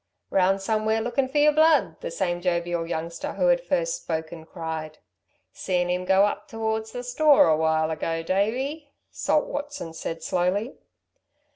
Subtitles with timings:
[0.31, 4.97] "Round somewhere lookin' for your blood," the same jovial youngster, who had first spoken, cried.
[5.53, 10.73] "Seen him go up towards the store a while ago, Davey," Salt Watson said slowly.